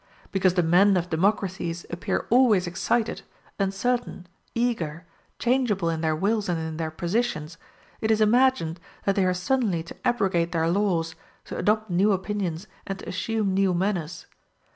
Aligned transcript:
Because 0.31 0.55
the 0.55 0.63
men 0.63 0.97
of 0.97 1.11
democracies 1.11 1.85
appear 1.91 2.25
always 2.31 2.65
excited, 2.65 3.21
uncertain, 3.59 4.25
eager, 4.55 5.05
changeable 5.37 5.91
in 5.91 6.01
their 6.01 6.15
wills 6.15 6.49
and 6.49 6.57
in 6.59 6.77
their 6.77 6.89
positions, 6.89 7.59
it 8.01 8.09
is 8.09 8.19
imagined 8.19 8.79
that 9.05 9.15
they 9.15 9.25
are 9.25 9.35
suddenly 9.35 9.83
to 9.83 9.95
abrogate 10.03 10.53
their 10.53 10.67
laws, 10.67 11.13
to 11.45 11.55
adopt 11.55 11.91
new 11.91 12.13
opinions, 12.13 12.65
and 12.87 12.97
to 12.97 13.07
assume 13.07 13.53
new 13.53 13.75
manners. 13.75 14.25